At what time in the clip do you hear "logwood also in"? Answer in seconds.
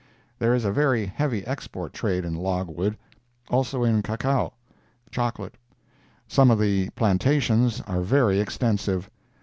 2.33-4.01